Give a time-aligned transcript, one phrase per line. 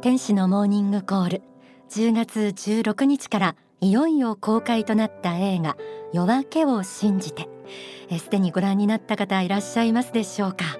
[0.00, 1.42] 天使のモーニングコール。
[1.90, 5.76] 10月16日からいよいよ公開となった映画
[6.12, 7.48] 夜明けを信じて。
[8.16, 10.78] すでにご覧になった方いらっしゃいますでしょうか？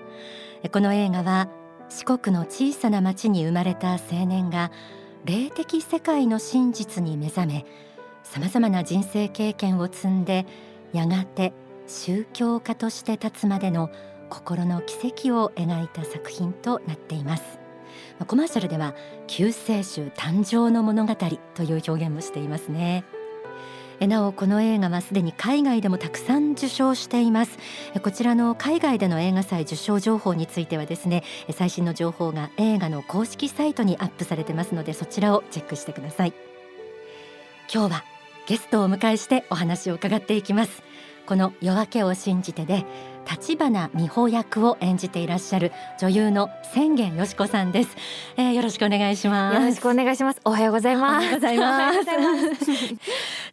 [0.71, 1.49] この映画は
[1.89, 4.71] 四国の小さな町に生まれた青年が
[5.25, 7.67] 霊的世界の真実に目覚め
[8.23, 10.47] さまざまな人生経験を積んで
[10.93, 11.53] やがて
[11.89, 13.91] 宗教家として立つまでの
[14.31, 17.59] 心の奇跡を描いた作品となっています。
[18.27, 18.95] コマーシャルでは
[19.27, 23.05] 救世主誕生の物語という表現もしていますね。
[24.01, 27.59] なおこの映画はすでに海外でもたくさん受賞しています。
[28.01, 36.33] こちらの海外での映画祭受賞情報についてはですね最新の情報が映画の公式サイトにアップされてますのでそちらをチェックしてください。
[37.73, 38.05] 今日は
[38.47, 40.83] ゲストをお迎えしてお話を伺っていきます。
[41.27, 42.87] この夜明けを信じてで
[43.31, 47.95] 立花美穂役を演じていらっしゃる女優の千元よしこさんです、
[48.39, 49.55] えー、よろしくお願いします。
[49.61, 50.41] よろしくお願いします。
[50.45, 51.27] おはようございます。
[51.27, 51.99] おはようございます。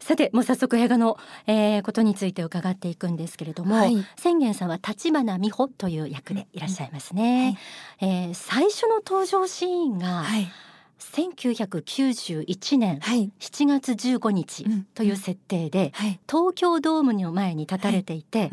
[0.00, 7.58] さてもう早速映画の、えー、ことについて伺っていくんですけれども、はい、千元さんは立花美穂という役でいらっしゃいますね、
[8.00, 8.08] うん。
[8.08, 10.50] はい、えー、最初の登場シーンが、はい。
[10.98, 15.92] 1991年7月15日という設定で、
[16.28, 18.50] 東京ドームの前に立たれていて、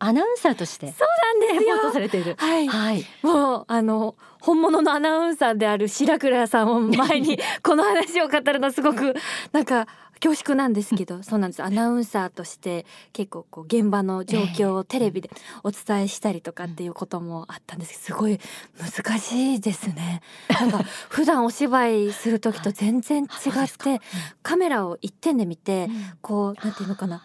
[0.00, 1.08] アナウンサーとしてそう
[1.40, 1.92] なんですよ。
[1.92, 2.34] されている。
[2.38, 9.14] はい、はい、もうあの本物のアナウンサーである白倉さんを前に この話を語るのすごく
[9.52, 9.86] なんか
[10.22, 11.62] 恐縮なんですけどそうなんです。
[11.62, 15.30] アナウンサーとして結構こう現場の状況をテレビで
[15.64, 18.38] お伝えしたりとかっていうこともあったんですけどすごい
[18.78, 20.22] 難しいですね。
[20.48, 24.00] なんか普段お芝居する時と全然違って
[24.42, 25.90] カメラを一点で見て
[26.22, 27.22] こうなんていうのかな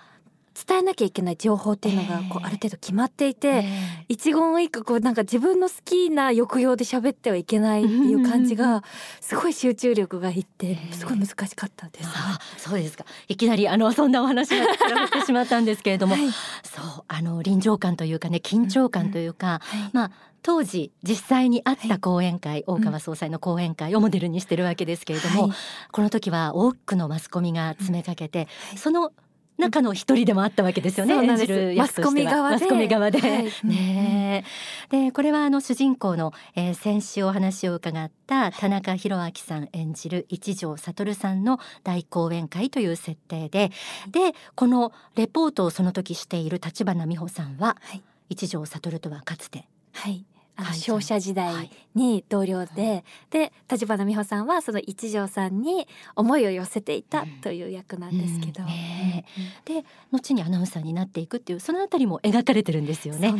[0.56, 3.64] 伝えなきゃいけない情報っていうのがこうある程度決まっていて、えー、
[4.08, 8.84] 一言一句こうなんか自分の好きな抑揚で喋ってはいけないっていう感じが
[9.20, 12.10] すごい集中力がいってすごい難しかったです。
[12.14, 13.06] あそうですか。
[13.28, 16.32] いきなりあのそんなお話が膨らめてしまったんですけれども、はい、
[16.64, 19.80] そうあの臨場感というかね緊張感というか、うん。
[19.82, 20.12] はい、まあ
[20.46, 25.52] 当時実際にあった講演会、はい、大川総裁の講演会をモデルにしてるわけですけれども、はい、
[25.92, 29.12] この時は多くのマスコミが詰めかけて、うん、その
[29.58, 31.16] 中の一人でもあったわけですよね。
[31.16, 32.56] 演じるマスコミ側で。
[32.56, 33.20] マスコミ側で。
[33.20, 34.44] はい、ね
[34.90, 43.72] でこれはあの主人公の、えー、先週お話を伺った田中宏明さん演じる一条悟さんの大講演会という設定で、
[44.12, 49.68] でこのレポートをその時している立花美穂さんは、はい、一条悟とはかつて。
[49.94, 50.26] はい
[50.58, 58.70] あの商社時代に同僚で、はい、で立花美穂さんはその一条さんに思いを寄せていたという役なんですけど、うん。
[58.70, 59.26] うんね、
[59.66, 63.32] で後にアナウンサーになっていくっていうそのあたりも描かれてるんですよね。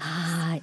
[0.00, 0.62] はい。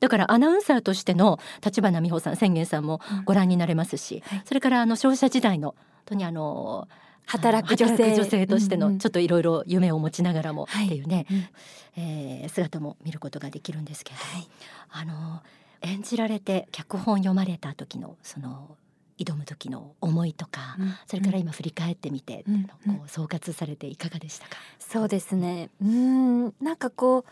[0.00, 5.76] だからアナウンサーとしての立花美穂さん宣言さんもご覧になれますし、うんはい、それからあの商社時代の本
[6.06, 6.88] 当にあの
[7.26, 8.46] 働く女性女性。
[8.46, 11.50] としてのちょっといろいろ夢を持ちながらもっていうね、はい
[11.96, 14.48] えー、姿も見ることができるんですけれども、はい、
[14.90, 15.42] あの
[15.82, 18.76] 演じられて脚本読まれた時のその
[19.18, 25.70] 挑む時の思いとか、うん、それから今振り返ってみて、うん、こう総括されていかがでしたか、そうですね。
[25.80, 26.54] うん。
[26.60, 27.24] なんかこう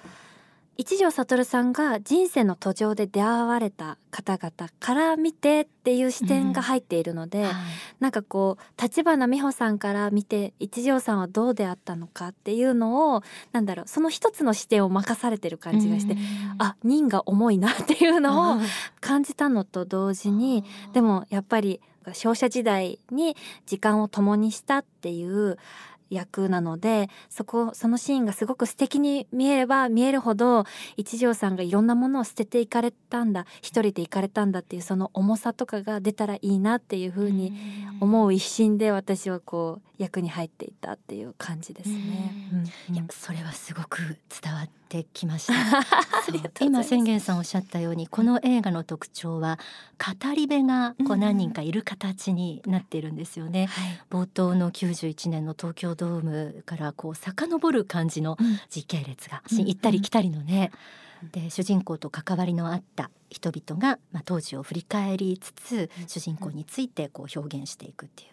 [0.79, 7.55] 一条悟さんが人生の途上で出会われた方々から見てっていう視点が入っているので、うんはい、
[8.01, 13.23] なんかこう立花美穂さんから見て一条さんはどうであったのかっていうのを
[13.53, 16.21] なんだろうその一つの視点を任されてる感じがして、うん、
[16.59, 18.61] あ任が重いなっていうのを
[19.01, 21.81] 感じたのと同時に、でもやっぱり
[22.13, 25.59] 商社時代に時間を共にしたっていう
[26.13, 30.65] 役なのでそこそのシーンがすごく素敵に見えれば見えるほど
[30.97, 37.53] 一条さんがいろんなものを捨てていかれたんだ一人でいかれたんだっていうその重さとかが出たらいいなっていうふうに
[38.01, 42.35] 思う一心で私はこう役に入っていたっていう感じですね。
[42.93, 43.99] いやそれはすごく
[44.43, 45.55] 伝わってきました。
[46.61, 49.59] 今宣言さんおっしゃったようにこの映画の特徴は
[49.99, 53.63] 語り部がこう何人かいる形になっているんですよね、
[54.11, 58.37] うんはい、冒頭の91年の東京ドームからこう遡る感じの
[58.69, 60.79] 時系列が、うん、行ったり来たりのね、うん、
[61.31, 68.33] で主人公と関わりのあった人々が、まあ、当時を振り返りつつ主人公についてこう表現していくっていう。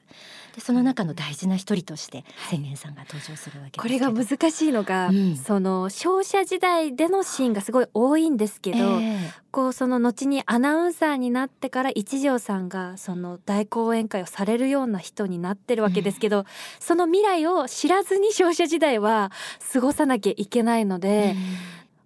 [0.56, 9.20] でその中の大事な一人として千年さんが登場するわけこれが難しいのが、うん、その商社時代でのシーンがすごい多いんですけど、えー、
[9.52, 16.46] こうその後にアナウンサーになってから一条さんがその大講演会をされるような人になってるわけですけど、うん、
[16.80, 19.32] その未来を知らずに商社時代は
[19.72, 21.44] 過ごさなきゃいけないので、うん、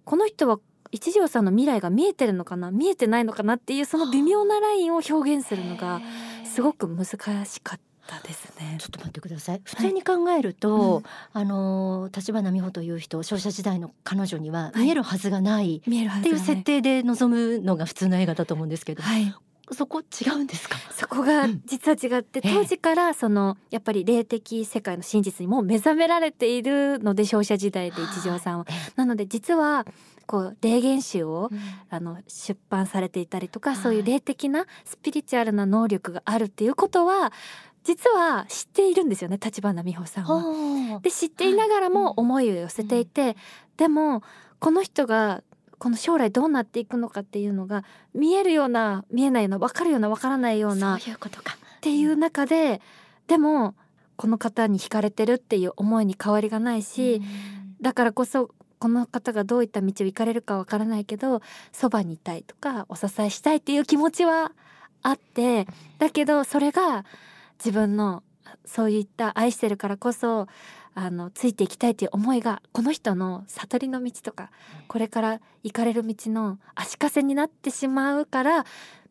[0.04, 0.58] この人は
[0.94, 2.70] 一条さんの未来が見えてるのかな？
[2.70, 6.00] 見えてないのかなっていうその微妙なラインを表現するのが
[6.44, 7.04] すごく難
[7.44, 8.76] しかったですね。
[8.78, 9.60] ちょっと待ってください。
[9.64, 11.02] 普通に考えると、はいうん、
[11.32, 19.34] あの立花美穂という人、商社時代の彼女には見えるはずがない、はい、っていう設定で臨むのが普通の映画だと思うんですけど、はい、
[19.72, 20.76] そこ違うんですか？
[20.92, 28.66] そこが実は違って、うん、当時からそのやっぱり霊的世界の真実にも目覚められているので商社時代で一条さんは。
[28.96, 29.86] なので実は
[30.26, 31.58] こう霊言集を、うん、
[31.90, 37.32] あの出版されていたりとか、そういう霊的なスピリチュアルな能力があるっていうことは
[37.84, 41.00] 実は知っているんですよね立花美穂さんは。
[41.00, 43.34] で知っていながらも思いを寄せていて、うん、
[43.76, 44.22] でも
[44.60, 45.42] この人が
[45.84, 47.84] この将来どうなっていくのかっていうのが
[48.14, 51.58] 見えるような見えないような分かるような分からないようなそういうことか。
[51.76, 52.80] っていう中で、
[53.26, 53.74] でも
[54.16, 57.20] この方に惹かれてるっていう思いに変わりがないし、
[57.82, 58.48] だからこそ
[58.78, 64.52] この方がどういった道を行かれるかわからないけどそばにいたいとかお支えしたいっていう気持ちは
[65.02, 65.66] あって
[65.98, 67.04] だけどそれが
[67.58, 68.22] 自分の
[68.64, 70.48] そういった愛してるからこそ
[70.94, 74.50] あのついていきたいという思いがこの人の悟りの道とか
[74.88, 78.64] これから行かれる道の足かせになってしまうから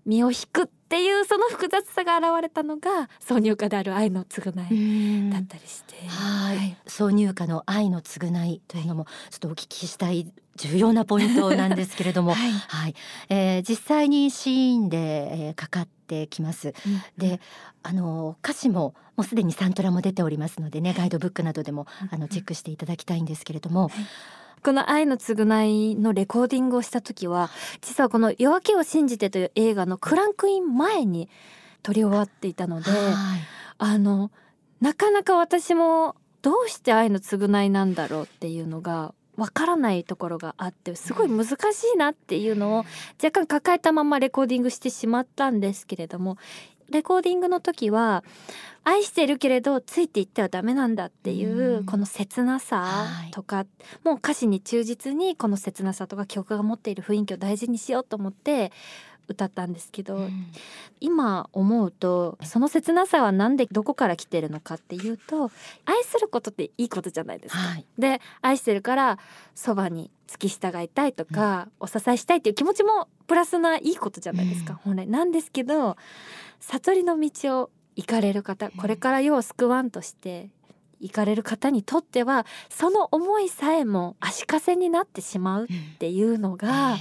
[0.06, 5.96] 身を引くっていうその複雑さが現れたのが挿入歌である愛の償いだったりして。
[6.08, 12.96] はい、挿入歌の愛の償いというのもちょっとお聞きしたい重要なポイントなんですけれども、 はい、はい、
[13.30, 14.98] えー、実際にシーンで、
[15.48, 16.74] えー、かかってきます。
[16.86, 17.40] うん、で、
[17.82, 23.88] あの歌詞ももうすでにサントラも出ておりますのでね、ガイドブックなどでもあのチェックしていただきたいんですけれども。
[23.88, 23.92] はい。
[24.64, 27.50] この愛の償いのレコーディングをした時は
[27.82, 31.28] 実はこの夜明けを信じてという映画のクランクイン前に
[31.82, 32.90] 撮り終わっていたので、
[33.78, 34.32] あの
[34.80, 41.56] なかなか私もどうして愛の償いなんだろうっていうのがわからないところがあってすごい難し
[41.96, 42.86] いなっていうのを
[43.22, 46.38] 若干抱えたままレコーディングしてしまったんですけれども
[46.90, 48.24] レコーディングの時は
[48.84, 53.66] 愛してるけれどついていってはダメなんだっていうこの切なさとか、
[54.04, 58.72] もう歌詞に忠実にこの切なさとか曲が持っている雰囲気を大事にしようと思って
[59.28, 60.48] 歌ったんですけど、うん、
[61.00, 65.52] 今思うとその切なさは何でどこから来てるのかっていうと
[65.86, 67.62] 愛することっていいことじゃないですか。
[67.62, 69.20] はい、で愛してるから
[69.56, 75.08] そばに付き従いたいとか、うん、お支えしたいっていう気持ちもプラスないいことじゃないですか、うん、本来。
[75.08, 75.96] なんですけど
[76.60, 80.50] 悟りの道を行かれる方これから世を救わんとして
[81.04, 85.68] 行かれる方にとってはその思いさえも足かせになってしまうっ
[86.00, 86.98] ていうのが、うん、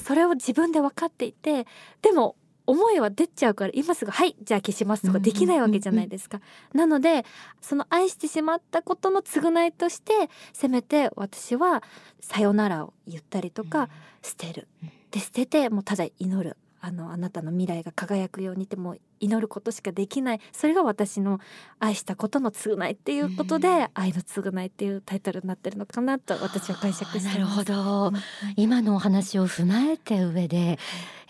[0.00, 1.66] それを自分で分かっていて
[2.02, 2.36] でも
[2.66, 6.40] 思いは出ちゃうから今すぐ「はいじゃあ消します」とかできないわけじゃないですか。
[6.72, 7.24] なので
[7.60, 11.82] その愛してしまったことの償いとしてせめて私は
[12.20, 13.88] 「さよなら」を言ったりとか
[14.22, 14.68] 捨てる。
[15.10, 20.40] で捨ててもうただ祈るあのあなたの未来が輝くようにってもう祈ることしかできない。
[20.52, 21.38] それが私の
[21.78, 28.12] 愛したことの償いっていうことで、うん、愛の償いっていうタイトルになってるのかなと私は解釈してなるほど、
[28.56, 30.78] 今のお話を踏まえて上で、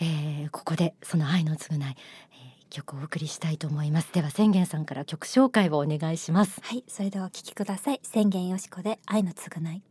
[0.01, 1.95] えー、ここでその愛の償い、えー、
[2.71, 4.13] 曲をお送りしたいと思います。
[4.13, 6.61] では宣言さんから曲紹介をお願いします。
[6.63, 6.85] はい。
[6.87, 8.01] それではお聞きください。
[8.05, 9.83] 宣言よしこで愛の償い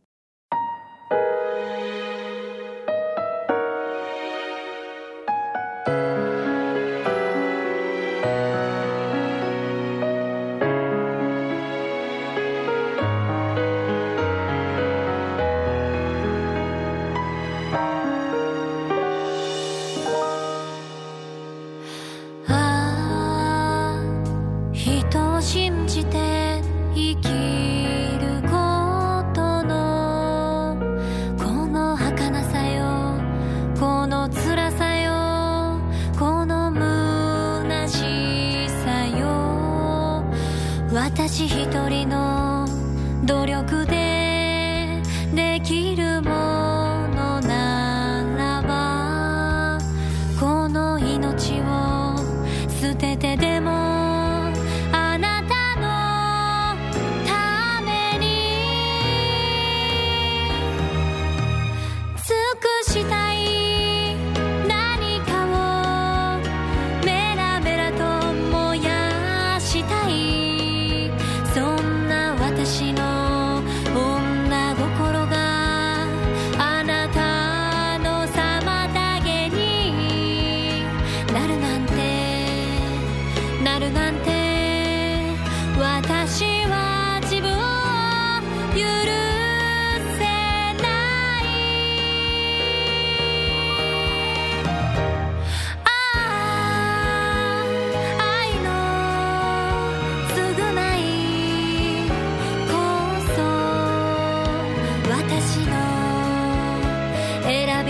[41.40, 41.99] 私一人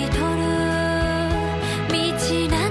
[0.09, 0.51] 取る
[1.91, 2.70] 道な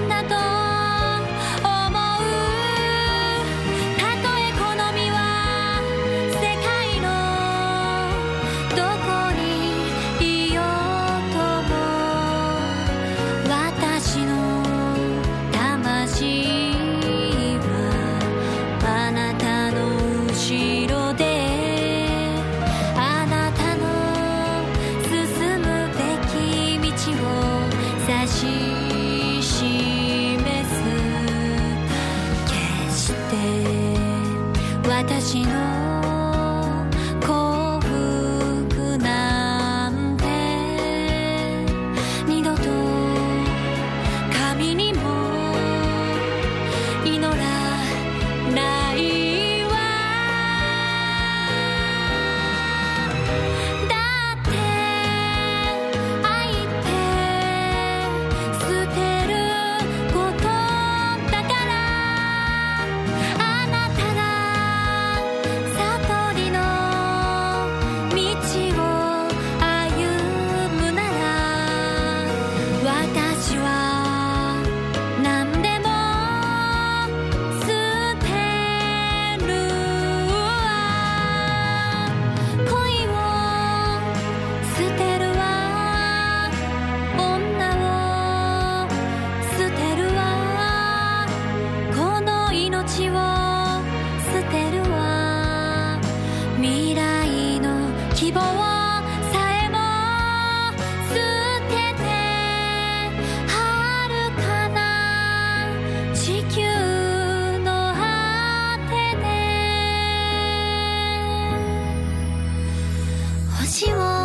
[113.60, 114.19] 星は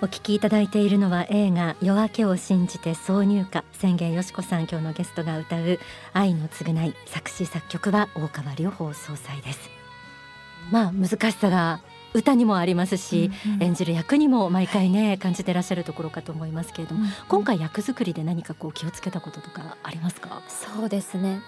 [0.00, 5.80] お聞きいただいているのは映画夜明けを信じて挿入歌宣言よしこさん今日のゲストが歌う
[6.12, 9.70] 愛の償い作詞作曲は大川隆法総裁です。
[10.70, 11.80] まあ難しさが
[12.14, 20.42] 歌にもありますし、演じる役にも毎回ね感じてらっしゃるところかと思いますけれども、今回役作りで何かこう気をつけたこととかありますか？
[20.48, 21.40] そうですね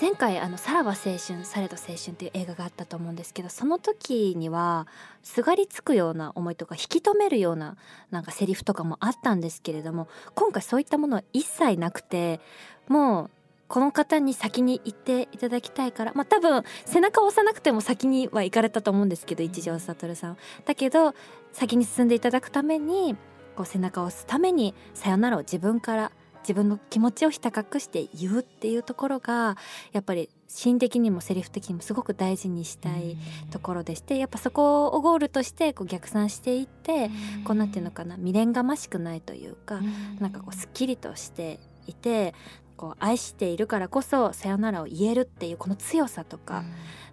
[0.00, 4.86] 前回あの「さらば青春されど青春」っていう映画があったと思うんですけどその時には
[5.22, 7.76] すがりつくような思いとか引き止めるような
[8.10, 12.40] なんかセリフとかもあったんですけれども今回そういったものは一切なくて
[12.88, 13.30] もう
[13.68, 21.14] この方に先に行っていただきたいからまあ多分背中を押さなくても先には行かれたと思うんですけど一条悟さんだけど
[21.52, 23.16] 先に進んでいただくために
[23.54, 29.56] こう背中を押すためにさよならを自分から自分の気持ちをひた隠して言うっていうところが
[29.92, 33.16] やっぱりシーン的にもセリフ的にもすごく大事にしたい
[33.50, 37.10] ところでしてやっぱそこをゴールとしてこう逆算していって
[37.44, 39.80] こうなんていうのかな未練がましくないというか
[40.18, 42.34] なんかこうすっきりとしていて
[42.76, 46.64] こう愛しているからこそさよならを言えるっていうこの強さとか、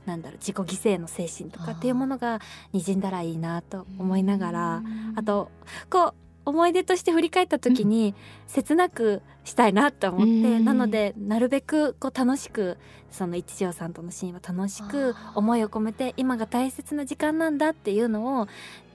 [0.05, 2.39] なんだろう自己犠牲の精神とかっていうものが
[2.73, 4.83] 滲んだらいいなと思いながら
[5.17, 5.51] あと
[5.89, 8.15] こう思い出として振り返った時に
[8.47, 10.65] 切なくしたいなと思って、うん。
[10.65, 12.77] なのでなるべくこう楽しく
[13.11, 18.47] その一条さんとのシーンは楽しく思いを込めて今が大切な時間なんだっていうのを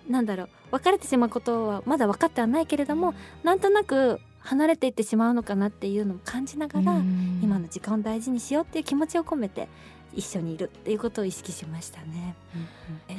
[0.09, 7.01] なんだろう別れてしまうことはまだ分かってはないけれどもなんとなく離れていってしまうのかなっていうのを感じながら、
[7.43, 9.69] 今の時間を大事にしようっていう気持ちを込めて
[10.15, 12.35] 一緒にいるっていうことを意識しましたね。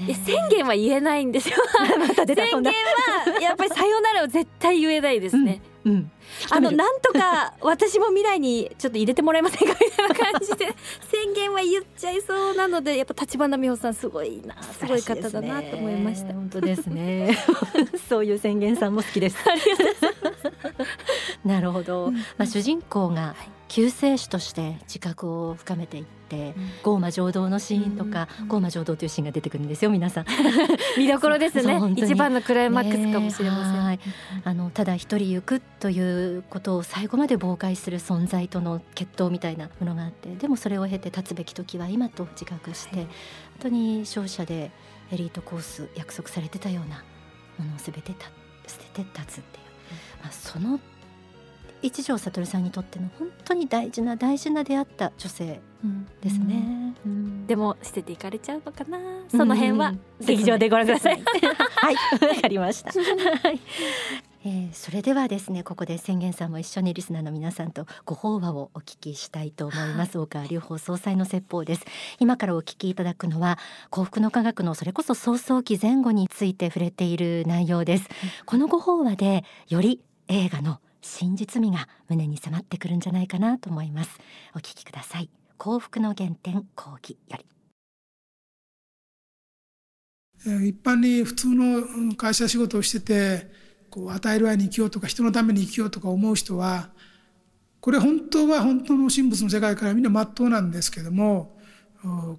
[0.05, 1.57] いや宣言は言えないんですよ。
[1.99, 5.61] また出た宣言はやっぱりさよならを絶対言えないですね。
[5.85, 6.11] うん
[6.49, 10.73] あのなんとか私も未来にちょっと入れてもらえませんかみたいな感じで
[11.11, 16.33] 宣言は言っちゃいそうなのでやっぱ立花美穂さんすごいなすごい方だなと思いました。
[16.33, 17.37] 本当ですね。
[18.09, 19.37] そういう宣言さんも好きです。
[21.45, 23.35] なるほど、まあ主人公が
[23.73, 26.53] 救世主として自覚を深めていって、
[26.83, 30.25] ゴーマ浄土のシーンとか、ゴーマ浄土というシーンが出てくるんですよ皆さん。
[30.95, 31.81] 見どころですね。
[31.95, 33.73] 一番のクライマックスかもしれません。
[33.73, 33.99] ねはい。
[34.43, 43.07] あのただ一人行くということを最後まで妨害する存在との決闘みたいなものがあってでもそれを経て立つべき時は今と自覚して、本
[43.59, 44.69] 当に勝者で
[45.11, 47.03] エリートコース約束されてたような
[47.57, 48.27] ものを全てた
[48.67, 49.65] 捨てて立つっていう、
[50.21, 50.79] まあ、その
[51.83, 55.61] 一条悟さんにとっての本当に大事な大事な出会った女性
[56.21, 56.95] ですね。
[57.45, 58.97] でも捨てていかれちゃうのかな？
[59.29, 59.99] その辺はうん。
[60.25, 61.21] 劇場でご覧ください。
[61.21, 61.95] はい、
[62.35, 62.91] わかりました。
[62.95, 63.59] はい。
[64.45, 70.17] えー、それではですねここで宣言さんも一緒にリスナーの皆さんとご法話をお聞きしたいと思います。
[70.17, 71.85] 大川隆法総裁の説法です。
[72.19, 73.57] 今からお聞きいただくのは
[73.89, 78.09] 幸福の科学のそれこそ創創期前後について触れている内容です、
[78.45, 84.19] このご法話でより映画の真実味が胸に迫ってくるんじゃないかなと思います。
[84.55, 85.29] お聞きください。
[85.57, 87.45] 幸福の原点講義より。
[90.45, 93.49] 一般に普通の会社仕事をしてて
[93.89, 96.89] こう与える愛に生きようとか人のために生きようとか思う人は
[97.79, 101.57] これ本当は本当の神仏の世界からみんな真っ当なんですけども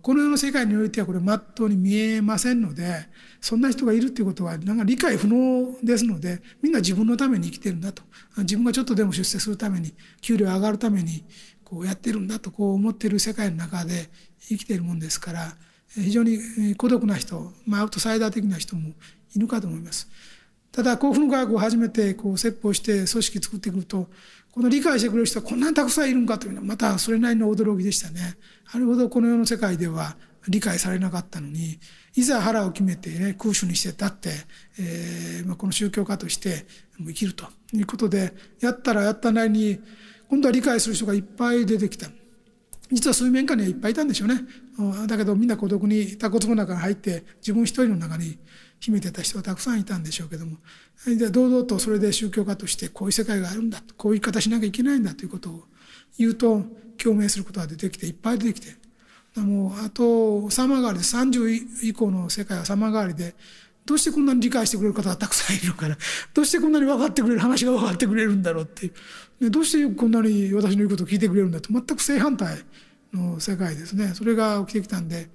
[0.03, 3.07] この世の世界においてはこれ真っ当に見えませんので
[3.41, 8.03] そんな人がいるっていうことはなんか理解不能ですのでみんな自分のために生きてるんだと
[8.39, 11.25] 自分がちょっとでも出世するために給料上がるために
[11.65, 15.57] こうやってるんだとこう思ってる世界の中で生きてるもんですから
[15.89, 16.39] 非常に
[16.77, 18.91] 孤独な人、まあ、アウトサイダー的な人も
[19.35, 20.09] いるかと思います。
[20.75, 24.09] ただ幸福の科学を初めてこう説法して組織作ってくると
[24.51, 28.37] この理解してくれる人はこんなにたくさんいるんかというのはまたそれなりの驚きでしたね。
[28.73, 30.17] あれほどこの世の世界では
[30.49, 31.79] 理解されなかったのに
[32.17, 34.31] いざ腹を決めて、ね、空手にして立って、
[34.81, 36.67] えーまあ、この宗教家として
[36.99, 39.79] 生きるということでやったらやったなりに
[40.29, 42.09] 今度は理解する人がいっぱい出てきた。
[42.91, 44.41] 実は水面下にはいっぱいいたんでしょうね。
[45.07, 48.39] だけどみんな孤独にタコツの中に入って自分一人の中に
[48.85, 50.59] 秘めてた人がたくさんいたんでしょうけども。
[51.07, 55.65] じゃあ堂々とそれで宗教家としてこういう世界があるんだこういう言い方しなきゃいけないんだということを
[56.19, 56.63] 言うと
[56.97, 58.61] 共鳴することが出てきていっぱい出て。
[58.61, 58.85] きて
[59.41, 63.35] もうあと様変わりで30以降の世界は様変わりで
[63.85, 65.99] どうしてこんなに理解してくれる方がたくさんいるかな
[66.33, 68.93] どうしてこんなに分かってくれる話が分かってくれるんだろうってい
[69.41, 69.51] う。
[69.51, 72.59] どうしてこんなに私の言うことを聞いてくれるんだと全く正反対
[73.13, 74.13] の世界ですね。
[74.15, 75.29] それが起きてきたんで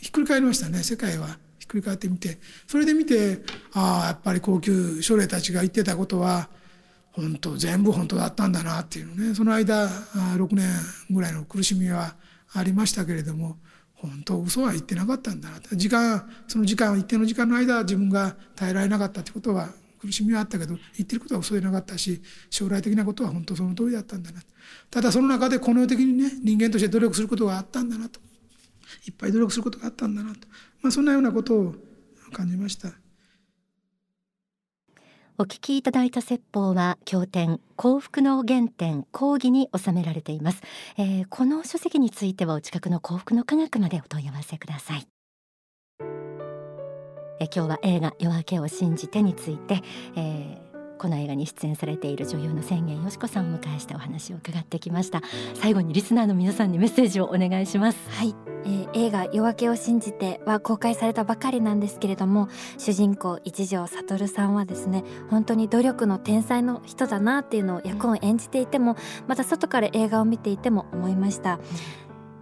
[0.00, 1.38] ひっくり返りましたね世界は。
[1.66, 6.48] ひっくり返ってみてそれで見てああやっぱり高級奨励たちが言ってたことは
[7.10, 9.34] 本当全部本当だったんだなっていうね。
[9.34, 10.68] その間6年
[11.10, 12.14] ぐらいの苦しみは
[12.52, 13.56] ありましたけれども
[13.94, 15.58] 本当嘘は言ってなかったんだな。
[15.72, 24.40] 時間その時間一定の時間の間自分が耐えられなかったってことは苦しみはあったけど言ってることは嘘でなかったし将来的なことは本当その通りだったんだな。
[24.90, 28.20] ただその中でこの世的にね人間として努力することがあったんだなと。
[29.06, 30.48] いっぱい努力することがあったんだなと、
[30.82, 31.74] まあ、そんなようなことを
[32.32, 32.92] 感じました。
[35.38, 40.62] お聞きいただいた説法は経典幸福の原点講義に収められています、
[40.96, 45.06] えー、この書籍についてはお近くの幸福の科学までお問い合わせください。
[47.38, 49.82] え今日は映画夜明けを信じてについて、
[50.16, 50.65] えー
[50.98, 55.22] この映画に出演されている女優の宣言よしこさんを迎えしてお話を伺ってきました。
[55.54, 57.98] 最後にリスナーの皆さんにメッセージをお願いします。
[58.10, 71.60] はい、えー、映画夜明けを信じては公開されたばかりなんですけれども主人公一条悟さんはですね本当に努力の天才の人だなっていうのを役を演じていてもまた外から映画を見ていても思いました、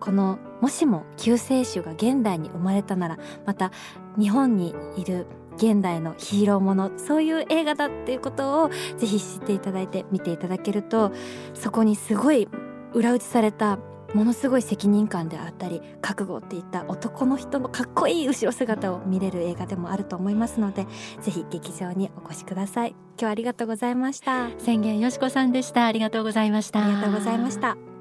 [0.01, 3.73] このもしも救世主が現代に生まれたならまた
[4.19, 11.12] 日本にいる現代のヒーローものそういう映画だっていうことをぜひ知っていただいて見ていただけると
[11.55, 12.49] そこにすごい
[12.93, 13.79] 裏打ちされた
[14.14, 20.87] ものすごい責任感であったり覚悟っていった男の人のかっこいい後ろ姿を見れる映画でもあると思いますので
[21.21, 22.90] ぜひ劇場にお越しください。
[22.90, 24.51] 今日はありがとうございました。
[24.59, 25.87] 宣言よしこさんでした。
[25.87, 26.85] ありがとうございました。
[26.85, 27.93] ありがとうございました